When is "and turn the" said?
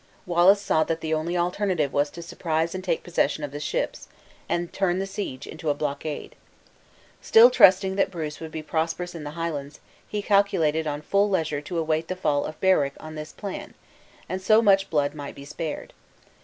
4.49-5.05